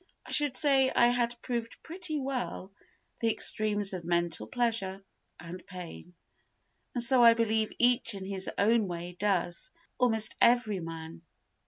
[0.25, 2.71] I should say I had proved pretty well
[3.19, 5.03] the extremes of mental pleasure
[5.39, 6.15] and pain;
[6.95, 9.69] and so I believe each in his own way does,
[9.99, 11.21] almost every man.